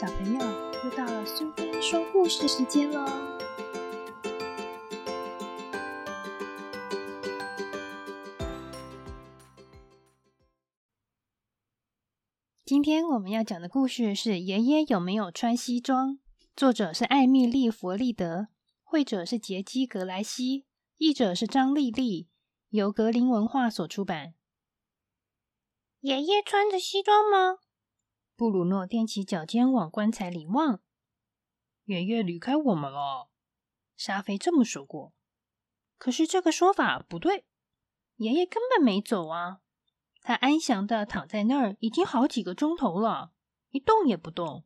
[0.00, 0.38] 小朋友，
[0.84, 3.04] 又到了苏菲说故事时间喽！
[12.64, 16.12] 今天我们要讲的故事是《爷爷有没有穿西装》，
[16.54, 18.46] 作者是艾米丽·弗利德，
[18.84, 20.64] 绘者是杰基·格莱西，
[20.98, 22.28] 译者是张丽丽，
[22.68, 24.34] 由格林文化所出版。
[26.02, 27.58] 爷爷穿着西装吗？
[28.38, 30.80] 布鲁诺踮起脚尖往棺材里望。
[31.86, 33.30] 爷爷离开我们了，
[33.96, 35.12] 沙菲这么说过。
[35.96, 37.46] 可是这个说法不对，
[38.14, 39.58] 爷爷根本没走啊！
[40.22, 43.32] 他安详的躺在那儿，已经好几个钟头了，
[43.70, 44.64] 一动也不动。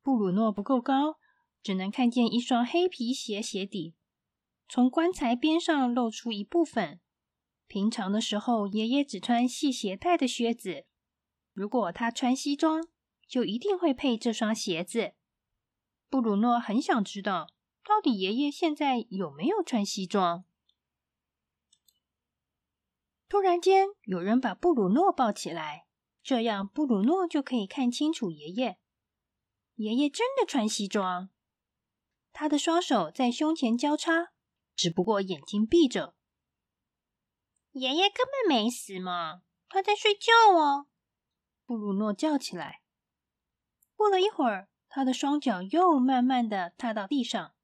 [0.00, 1.16] 布鲁诺不够高，
[1.64, 3.96] 只能看见一双黑皮鞋鞋底
[4.68, 7.00] 从棺材边上露出一部分。
[7.66, 10.86] 平常的时候，爷爷只穿系鞋带的靴子。
[11.56, 12.86] 如果他穿西装，
[13.26, 15.14] 就一定会配这双鞋子。
[16.10, 17.48] 布鲁诺很想知道，
[17.82, 20.44] 到底爷爷现在有没有穿西装。
[23.26, 25.86] 突然间，有人把布鲁诺抱起来，
[26.22, 28.78] 这样布鲁诺就可以看清楚爷爷。
[29.76, 31.30] 爷爷真的穿西装，
[32.34, 34.34] 他的双手在胸前交叉，
[34.74, 36.14] 只不过眼睛闭着。
[37.72, 40.88] 爷爷根本没死嘛，他在睡觉哦。
[41.66, 42.80] 布鲁诺叫起来。
[43.96, 47.54] 过了一会儿，他的双脚又慢慢的踏到地上。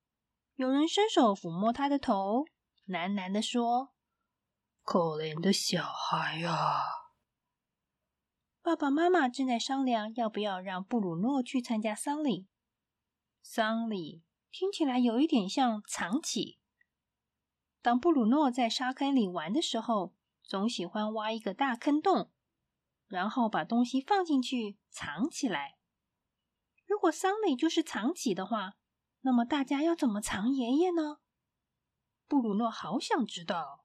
[0.57, 2.45] 有人伸手抚摸他的头，
[2.89, 3.95] 喃喃的说
[4.83, 6.83] ：“可怜的小孩呀！”
[8.61, 12.49] 爸爸妈妈正在商量要不要让布鲁诺去参加丧礼。
[13.41, 16.59] 丧礼听起来有一点像藏起。
[17.81, 22.32] 当布鲁诺在沙坑里玩的时候，总喜欢挖一个大坑洞。
[23.13, 25.77] 然后把东西放进去藏起来。
[26.87, 28.73] 如果丧礼就是藏起的话，
[29.21, 31.19] 那么大家要怎么藏爷爷呢？
[32.27, 33.85] 布鲁诺好想知道。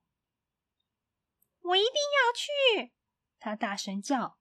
[1.60, 2.32] 我一定要
[2.86, 2.94] 去！
[3.38, 4.38] 他大声叫。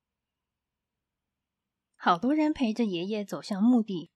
[1.96, 4.12] 好多人陪着爷爷走向墓地，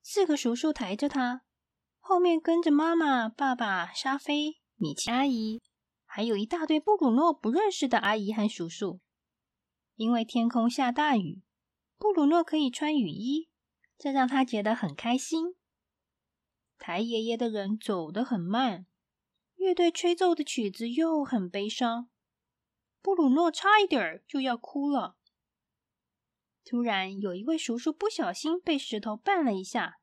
[0.00, 1.42] 四个叔叔抬着他，
[2.00, 5.60] 后面跟着妈妈、爸爸、沙菲、米奇阿姨，
[6.06, 9.02] 还有一大堆布鲁诺不认识的阿姨和叔叔。
[9.96, 11.42] 因为天空下大雨，
[11.98, 13.48] 布鲁诺可以穿雨衣，
[13.96, 15.54] 这让他觉得很开心。
[16.78, 18.86] 抬爷爷的人走得很慢，
[19.54, 22.08] 乐队吹奏的曲子又很悲伤，
[23.00, 25.16] 布鲁诺差一点就要哭了。
[26.64, 30.00] 突然，有一位叔叔不小心被石头绊了一下，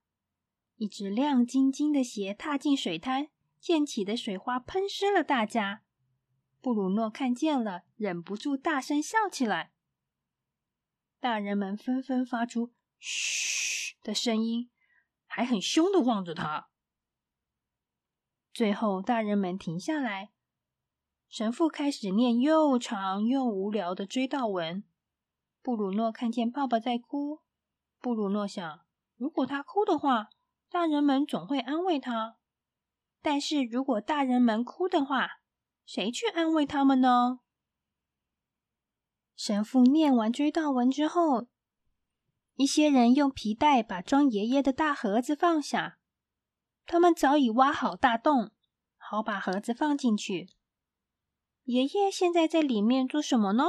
[0.78, 3.28] 一只亮晶晶的鞋踏进水滩，
[3.60, 5.84] 溅起的水花喷湿了大家。
[6.62, 9.74] 布鲁诺看见了，忍不住大声笑起来。
[11.22, 14.72] 大人们纷纷发出“嘘”的声音，
[15.28, 16.70] 还很凶的望着他。
[18.52, 20.32] 最后，大人们停下来，
[21.30, 24.84] 神父开始念又长又无聊的追悼文。
[25.62, 27.42] 布鲁诺看见爸爸在哭，
[28.00, 28.82] 布鲁诺想，
[29.16, 30.30] 如果他哭的话，
[30.72, 32.40] 大人们总会安慰他；
[33.22, 35.42] 但是如果大人们哭的话，
[35.86, 37.42] 谁去安慰他们呢？
[39.44, 41.48] 神父念完追悼文之后，
[42.58, 45.98] 一些人用皮带把装爷爷的大盒子放下。
[46.86, 48.52] 他们早已挖好大洞，
[48.98, 50.50] 好把盒子放进去。
[51.64, 53.64] 爷爷现在在里面做什么呢？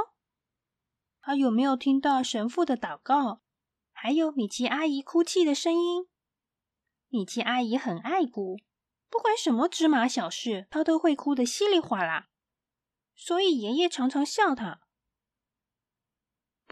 [1.22, 3.40] 他有没有听到神父的祷告？
[3.92, 6.06] 还有米奇阿姨哭泣的声音？
[7.08, 8.58] 米奇阿姨很爱哭，
[9.08, 12.28] 不管什么芝麻小事，她都会哭得稀里哗啦。
[13.14, 14.81] 所以爷爷常常笑她。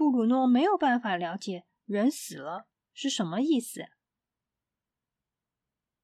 [0.01, 3.85] 布鲁诺没有办法了解人死了是什么意思，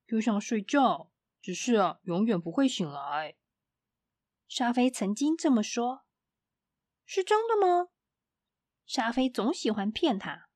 [0.06, 3.38] 就像睡觉，只是啊，永远不会醒来。
[4.48, 6.04] 沙菲曾经这么说，
[7.06, 7.88] 是真的吗？
[8.84, 10.50] 沙菲总喜欢骗他。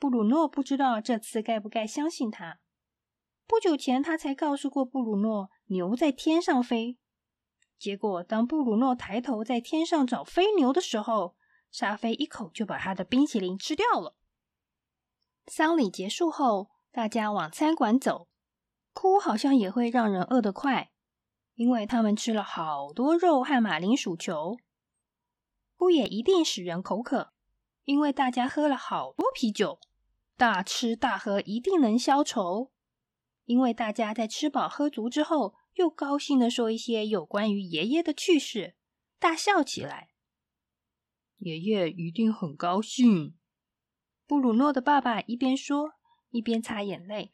[0.00, 2.58] 布鲁诺不知道这次该不该相信他。
[3.46, 6.98] 不久前他才告诉过布鲁诺牛在天上飞，
[7.78, 11.36] 结果当布鲁诺抬头在天上找飞牛的时候。
[11.72, 14.14] 沙菲一口就把他的冰淇淋吃掉了。
[15.46, 18.28] 丧礼结束后，大家往餐馆走。
[18.92, 20.92] 哭好像也会让人饿得快，
[21.54, 24.58] 因为他们吃了好多肉和马铃薯球。
[25.78, 27.32] 哭也一定使人口渴，
[27.84, 29.80] 因为大家喝了好多啤酒。
[30.36, 32.70] 大吃大喝一定能消愁，
[33.46, 38.76] 因为大家在吃饱喝足之后，又高兴的说一些有关于爷爷的趣事，
[39.18, 40.11] 大笑起来。
[41.42, 43.36] 爷爷一定很高兴。
[44.28, 45.94] 布鲁诺的爸爸一边说，
[46.30, 47.32] 一边擦眼泪。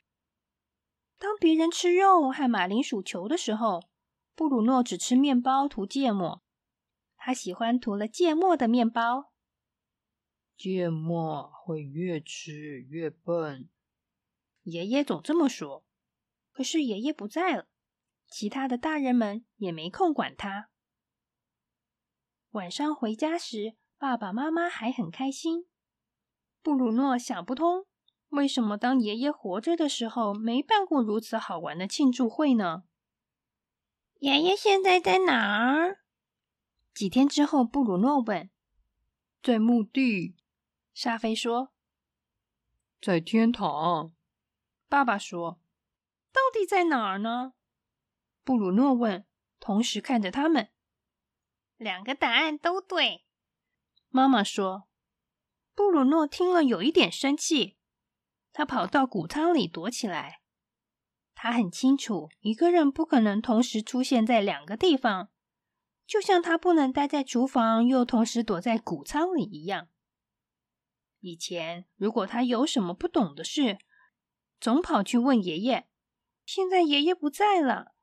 [1.19, 3.90] 当别人吃肉和马铃薯球的时候，
[4.34, 6.43] 布鲁诺只吃面包涂芥末。
[7.19, 9.34] 他喜欢涂了芥末的面包。
[10.56, 13.69] 芥末会越吃越笨，
[14.62, 15.84] 爷爷总这么说。
[16.50, 17.69] 可是爷爷不在了，
[18.26, 20.70] 其他的大人们也没空管他。
[22.52, 25.67] 晚上回家时，爸爸妈妈还很开心。
[26.62, 27.87] 布鲁诺想不通，
[28.29, 32.85] 为什么当爷爷活着的时候没办过如此好玩的庆祝会呢？
[34.21, 36.05] 爷爷现在在哪儿？
[36.95, 38.50] 几天之后，布鲁诺问
[39.43, 40.37] ：“在墓地。”
[40.95, 41.73] 沙菲说
[43.00, 44.12] ：“在天堂。”
[44.89, 45.61] 爸爸说
[46.33, 47.55] ：“到底在哪儿呢？”
[48.43, 49.27] 布鲁诺问，
[49.61, 50.71] 同时看着他们。
[51.77, 53.25] 两个答案都对，
[54.10, 54.88] 妈妈说。
[55.75, 57.76] 布鲁诺听了有一点生气，
[58.52, 60.40] 他跑到谷仓里躲起来。
[61.34, 65.31] 他很清楚，一个人不可能同时出现在两个地方，
[66.05, 69.88] 就像他不能待在厨房又同时躲在谷仓里一样。
[71.20, 73.78] 以前，如果他有什么不懂的事，
[74.58, 75.88] 总跑去问爷爷。
[76.44, 77.94] 现在爷爷不在了，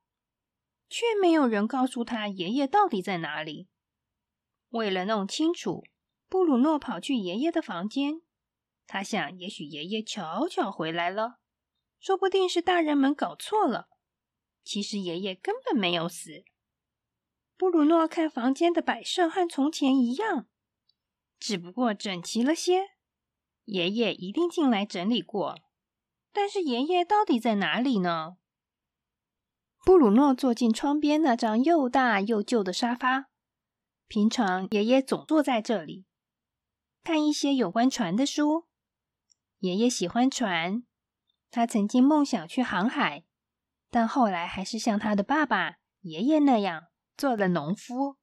[0.88, 3.68] 却没有人告诉他爷爷到底在哪里。
[4.70, 5.84] 为了弄清楚，
[6.28, 8.22] 布鲁诺跑去爷爷的房间。
[8.88, 11.40] 他想，也许爷爷悄悄回来了，
[12.00, 13.90] 说不定是大人们搞错了。
[14.64, 16.44] 其实爷爷根本没有死。
[17.58, 20.48] 布鲁诺看房间的摆设和从前一样，
[21.40, 22.90] 只不过整齐了些。
[23.66, 25.56] 爷爷一定进来整理过，
[26.32, 28.38] 但是爷爷到底在哪里呢？
[29.84, 33.28] 布鲁诺坐进窗边那张又大又旧的沙发。
[34.08, 36.06] 平常爷爷总坐在这里，
[37.06, 38.66] 看一些有关船的书。
[39.60, 40.84] 爷爷喜欢船，
[41.52, 43.26] 他曾经梦想去航海，
[43.92, 48.18] 但后来还是像他的爸爸、爷爷那样做了农夫。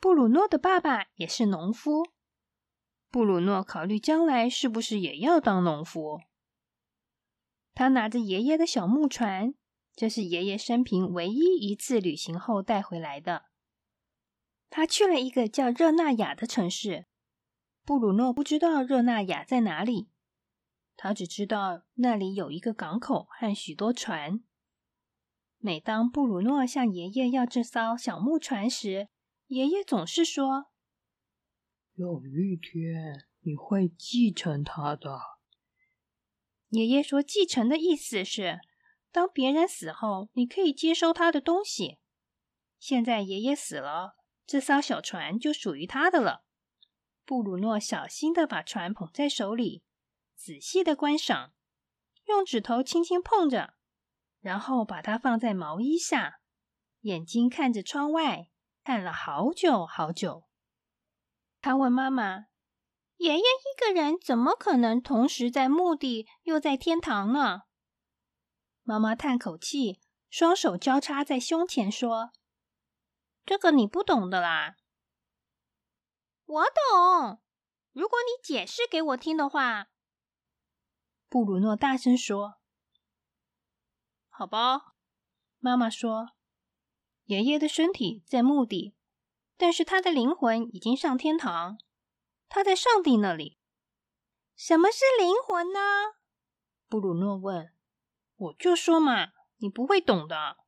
[0.00, 2.02] 布鲁诺的爸爸也是农夫。
[3.08, 6.22] 布鲁诺考虑将来是不是也要当农夫。
[7.72, 9.54] 他拿着爷爷的小木船，
[9.94, 13.44] 这是爷爷生平唯一一次旅行后带回来的。
[14.68, 17.06] 他去了一个叫热那亚的城市。
[17.86, 20.08] 布鲁诺不知道热那亚在哪里，
[20.96, 24.40] 他只知道那里有一个港口和许多船。
[25.58, 29.06] 每当布鲁诺向爷爷要这艘小木船时，
[29.46, 30.66] 爷爷总是说。
[31.94, 35.20] 有一天你会继承他的。
[36.70, 38.58] 爷爷说：“继承的意思是，
[39.12, 42.00] 当别人死后，你可以接收他的东西。
[42.80, 46.42] 现在爷爷死了，这艘小船就属于他的了。”
[47.26, 49.82] 布鲁诺小心的把船捧在手里，
[50.36, 51.52] 仔细的观赏，
[52.26, 53.74] 用指头轻轻碰着，
[54.40, 56.38] 然后把它放在毛衣下，
[57.00, 58.48] 眼睛看着窗外，
[58.84, 60.44] 看了好久好久。
[61.60, 62.46] 他问妈妈
[63.18, 67.62] ：“爷爷一个人怎么可能同时在墓地又在天堂呢？”
[68.84, 70.00] 妈妈叹口气，
[70.30, 72.30] 双手交叉在胸前说
[73.44, 74.76] ：“这个你不懂的啦。
[76.46, 77.42] ”“我懂，
[77.92, 79.88] 如果你解释给我听的话。”
[81.28, 82.54] 布鲁诺大声说。
[84.30, 84.94] “好吧。”
[85.58, 86.30] 妈妈说
[87.26, 88.94] ：“爷爷的身体在墓地。”
[89.58, 91.78] 但是他的灵魂已经上天堂，
[92.46, 93.58] 他在上帝那里。
[94.54, 95.80] 什么是灵魂呢？
[96.88, 97.72] 布鲁诺问。
[98.36, 100.58] 我就说嘛，你不会懂的。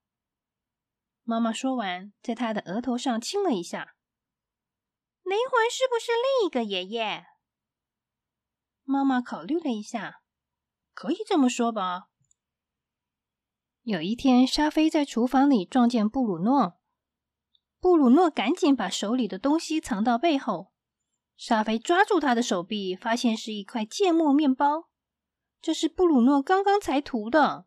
[1.23, 3.98] 妈妈说完，在他的额头上亲了一下。
[5.29, 7.27] 灵魂是不是另一个爷爷？
[8.85, 10.23] 妈妈考虑了一下，
[10.95, 12.09] 可以这么说吧。
[13.83, 16.79] 有一天，沙菲在厨房里撞见布鲁诺。
[17.79, 20.73] 布鲁诺赶紧把手里的东西藏到背后。
[21.37, 24.89] 沙菲抓住他的手臂，发现是一块芥末面包。
[25.61, 27.67] 这是布鲁诺刚刚才涂的。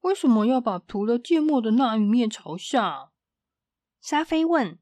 [0.00, 3.12] 为什么要把涂了芥末的那一面朝下？
[4.00, 4.78] 沙菲问。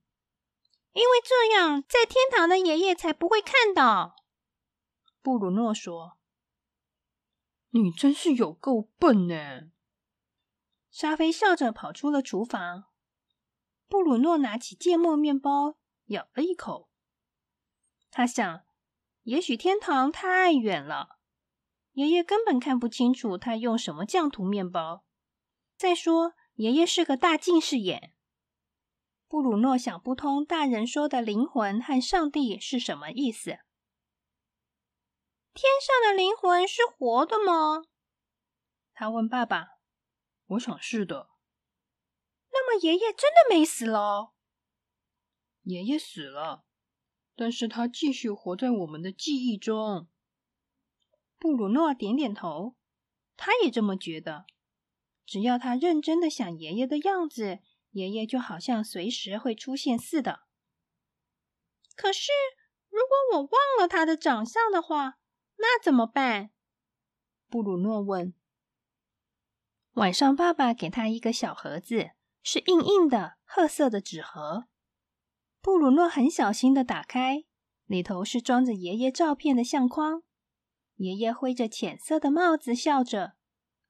[0.93, 4.17] 因为这样，在天堂的爷爷才不会看到。
[5.23, 6.19] 布鲁诺说。
[7.73, 9.71] 你真是有够笨呢！
[10.91, 12.87] 沙菲笑着跑出了厨房。
[13.87, 16.91] 布鲁诺拿起芥末面包，咬了一口。
[18.11, 18.63] 他想，
[19.23, 21.21] 也许天堂太远了，
[21.93, 25.05] 爷爷根本看不清楚他用什么酱涂面包。
[25.77, 28.15] 再说，爷爷是个大近视眼。
[29.31, 33.61] 布鲁诺想不通，大人说的灵魂和上帝是什么意思。
[35.55, 37.85] 天上的灵魂是活的吗？
[38.93, 39.79] 他问爸爸。
[40.47, 41.31] 我想是的。
[42.51, 44.33] 那么爷爷真的没死喽？
[45.63, 46.65] 爷爷死了，
[47.37, 50.09] 但是他继续活在我们的记忆中。
[51.39, 52.75] 布鲁诺点点头，
[53.37, 54.47] 他也这么觉得。
[55.25, 57.61] 只要他认真的想爷爷的样子，
[57.91, 60.41] 爷爷就好像随时会出现似的。
[61.97, 62.31] 可是，
[62.89, 65.19] 如果我忘了他的长相的话，
[65.57, 66.51] 那怎么办？
[67.49, 68.33] 布鲁诺问。
[69.95, 74.67] 晚上，爸爸给他一个小盒子，是硬硬的褐色的纸盒。
[75.61, 77.45] 布鲁诺很小心的打开，
[77.87, 80.23] 里头是装着爷爷照片的相框。
[80.95, 83.35] 爷爷挥着浅色的帽子，笑着。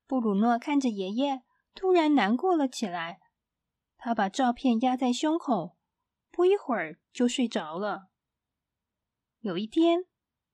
[0.06, 1.42] 布鲁诺看着爷爷，
[1.74, 3.20] 突然难过了起来。
[4.02, 5.76] 他把照片压在胸口，
[6.30, 8.08] 不一会儿就睡着了。
[9.40, 10.06] 有一天，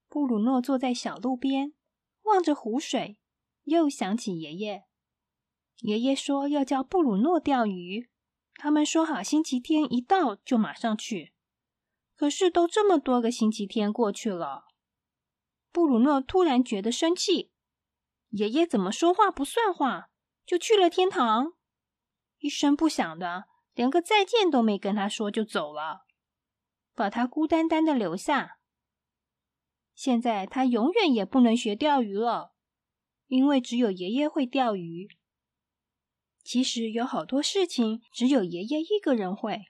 [0.08, 1.72] 布鲁诺坐在小路边，
[2.22, 3.20] 望着湖水，
[3.62, 4.84] 又想起爷爷。
[5.78, 8.10] 爷爷说要叫布鲁诺钓鱼，
[8.56, 11.32] 他们说好星期天一到就马上去。
[12.16, 14.64] 可是都这么多个星期天过去了，
[15.70, 17.52] 布鲁诺突然觉得生气。
[18.30, 20.10] 爷爷怎么说话不算话，
[20.44, 21.52] 就去了天堂，
[22.46, 26.06] 一声不响的，连个再见都没跟他说就走了，
[26.94, 28.60] 把他孤单单的留下。
[29.96, 32.54] 现在他永远也不能学钓鱼了，
[33.26, 35.08] 因为只有爷爷会钓鱼。
[36.44, 39.64] 其实有好多事情只有爷爷一个人会，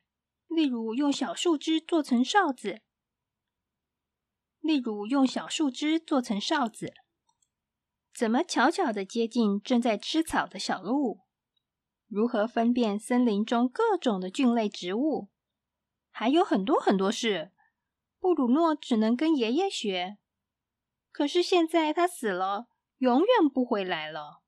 [0.46, 2.82] 例如用小树枝做成哨子，
[4.60, 6.92] 例如用小树枝做成哨子。
[8.12, 11.24] 怎么悄悄的接近正在吃草的小鹿？
[12.08, 15.28] 如何分辨森林中各种的菌类植物？
[16.10, 17.52] 还有很多很多事，
[18.18, 20.18] 布鲁诺只能跟爷爷学。
[21.10, 24.42] 可是现在他死了，永远不回来了。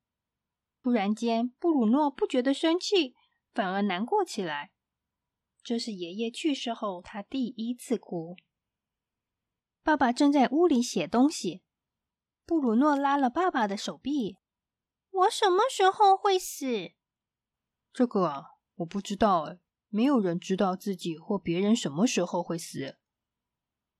[0.81, 3.15] 突然间，布鲁诺不觉得生气，
[3.53, 4.71] 反而难过起来。
[5.61, 8.37] 这是爷爷去世后他第一次哭。
[9.83, 11.63] 爸爸正在屋里写东西。
[12.45, 14.37] 布鲁诺拉了爸爸的手臂。
[15.11, 16.93] 我什么时候会死？
[17.91, 19.59] 这个啊，我不知道哎。
[19.91, 22.99] 没有人知道自己或别人什么时候会死。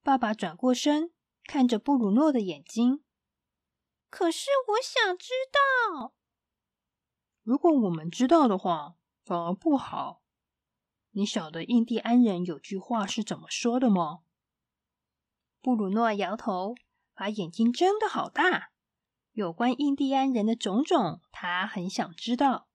[0.04, 1.12] 爸爸转过身，
[1.46, 3.04] 看着布鲁诺的眼睛。
[4.10, 6.14] 可是我想知道。
[7.42, 10.22] 如果我们知道的话，反而不好。
[11.12, 14.20] 你晓得印第安人有句话是怎么说的吗？
[15.62, 16.76] 布鲁诺摇头。
[17.16, 18.72] 把眼睛睁得好大，
[19.34, 22.69] 有关印第安人的种种，他很想知道。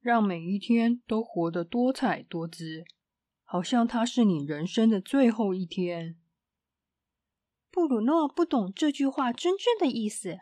[0.00, 2.84] 让每一天都活得多彩多姿，
[3.44, 6.18] 好像它是你人生的最后一天。
[7.70, 10.38] 布鲁诺不懂这句话真正的意思，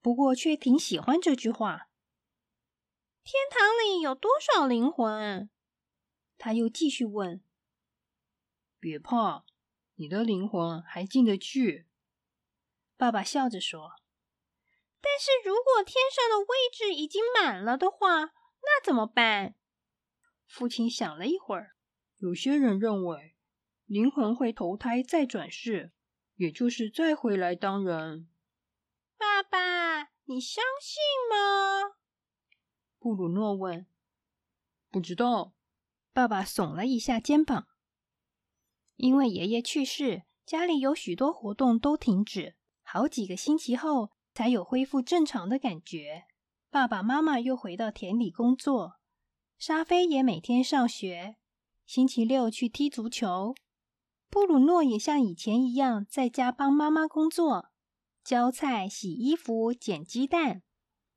[0.00, 1.88] 不过却挺喜欢这句话。
[3.24, 5.50] 天堂里有多少灵魂？
[6.38, 7.42] 他又继续问。
[8.78, 9.44] 别怕。
[9.98, 11.86] 你的灵魂还进得去，
[12.98, 13.92] 爸爸笑着说。
[15.00, 18.34] 但是如果天上的位置已经满了的话，
[18.66, 19.54] 那怎么办？
[20.46, 21.76] 父亲想了一会儿。
[22.18, 23.36] 有些人认为，
[23.86, 25.92] 灵魂会投胎再转世，
[26.34, 28.28] 也就是再回来当人。
[29.16, 31.96] 爸爸，你相信吗？
[32.98, 33.86] 布鲁诺问。
[34.90, 35.54] 不知道。
[36.12, 37.68] 爸爸耸了一下肩膀。
[38.96, 46.24] 因为爷爷去世，家里有许多活动都停止，好几个星期后才有恢复正常的感觉。
[46.76, 48.96] 爸爸妈妈又回到田里工作，
[49.56, 51.36] 沙菲也每天上学，
[51.86, 53.54] 星期六去踢足球。
[54.28, 57.70] 布鲁诺也像以前一样在家帮妈妈工作，
[58.22, 60.60] 浇菜、洗衣服、捡鸡蛋。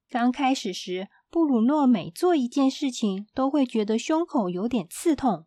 [0.10, 5.46] 刚开始时，布鲁诺每做一件事情都会觉得胸口有点刺痛。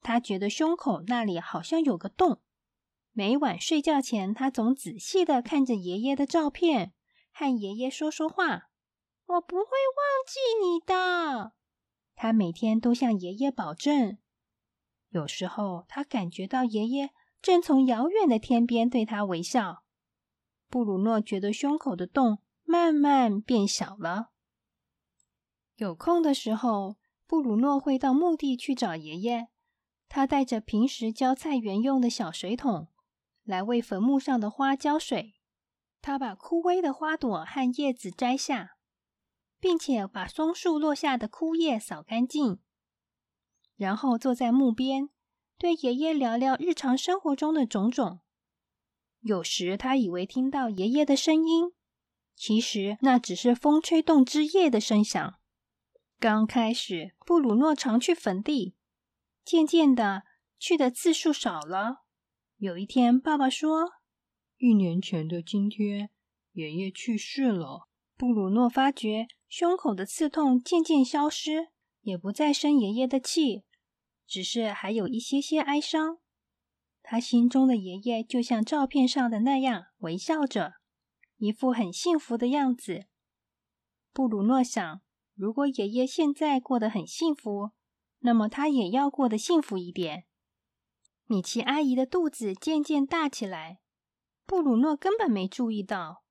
[0.00, 2.40] 他觉得胸口那里好像有个洞。
[3.10, 6.92] 每晚睡觉前，他总仔细的看着爷爷的照片，
[7.32, 8.69] 和爷爷说说话。
[9.32, 11.52] 我不会忘记你的。
[12.16, 14.18] 他每天都向爷爷保证。
[15.10, 17.10] 有时候，他感觉到爷爷
[17.40, 19.84] 正从遥远的天边对他微笑。
[20.68, 24.30] 布鲁诺觉得胸口的洞慢慢变小了。
[25.76, 26.96] 有空的时候，
[27.26, 29.48] 布鲁诺会到墓地去找爷爷。
[30.08, 32.88] 他带着平时浇菜园用的小水桶，
[33.44, 35.34] 来为坟墓上的花浇水。
[36.02, 38.76] 他把枯萎的花朵和叶子摘下，
[39.60, 42.58] 并且把松树落下的枯叶扫干净。
[43.76, 45.10] 然后坐在墓边，
[45.56, 48.20] 对爷爷聊聊日常生活中的种种。
[49.20, 51.72] 有时他以为听到爷爷的声音，
[52.34, 55.34] 其实那只是风吹动枝叶的声响。
[56.18, 58.74] 刚开始，布鲁诺常去坟地，
[59.44, 60.24] 渐渐的
[60.58, 62.04] 去的次数少了。
[62.56, 63.90] 有一天，爸爸说
[64.58, 66.10] ：“一年前的今天，
[66.52, 67.88] 爷爷去世了。”
[68.20, 71.68] 布鲁诺发觉胸口的刺痛渐渐消失，
[72.02, 73.64] 也不再生爷爷的气，
[74.26, 76.18] 只是还有一些些哀伤。
[77.02, 80.74] 他心中的爷爷就像照片上的那样微笑着，
[81.38, 83.06] 一副很幸福的样子。
[84.12, 85.00] 布鲁诺想，
[85.34, 87.70] 如果爷爷现在过得很幸福，
[88.18, 90.26] 那么他也要过得幸福一点。
[91.24, 93.80] 米奇阿姨的肚子渐渐大起来，
[94.44, 96.22] 布鲁诺根本没注意到。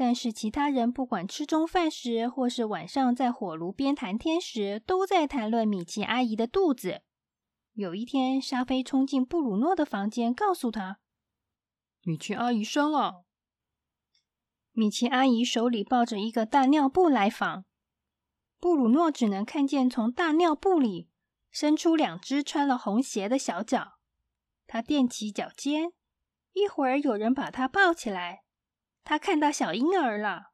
[0.00, 7.02] 但是其他人不管吃中饭时，或是晚上在火炉边谈天时，都在谈论米奇阿姨的肚子。
[7.74, 11.00] 有一天，沙菲冲进布鲁诺的房间，告诉他
[12.00, 13.26] ：“米奇阿姨生了。”
[14.72, 17.66] 米奇阿姨手里抱着一个大尿布来访，
[18.58, 21.10] 布鲁诺只能看见从大尿布里
[21.50, 23.98] 伸出两只穿了红鞋的小脚。
[24.66, 25.92] 他踮起脚尖，
[26.54, 28.44] 一会儿有人把他抱起来，
[29.02, 30.52] 他看到小婴儿了，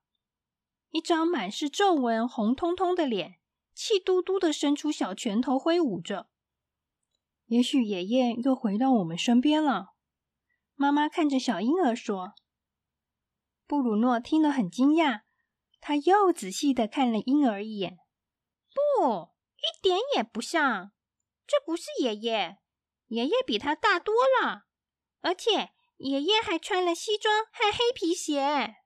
[0.91, 3.41] 一张满是皱纹、红彤彤的脸，
[3.75, 6.29] 气嘟嘟的伸出小拳头挥舞着。
[7.47, 9.95] 也许爷爷又回到我们身边了。
[10.75, 12.35] 妈妈看着小婴儿说
[13.67, 15.23] ：“布鲁诺听了很惊讶，
[15.81, 17.99] 他又仔细的看了婴儿一眼。
[18.75, 20.93] 不，一点也不像，
[21.47, 22.59] 这不是爷爷，
[23.07, 24.67] 爷爷比他大多了，
[25.21, 28.77] 而且爷爷还穿了西装和黑皮鞋。”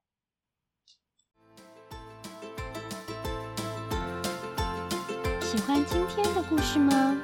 [5.42, 7.20] 喜欢今天的故事吗？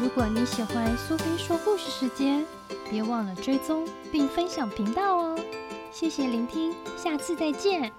[0.00, 2.44] 如果你喜欢苏菲说故事时间，
[2.90, 5.38] 别忘了追踪并分享频道哦！
[5.92, 7.92] 谢谢聆听，下次再见。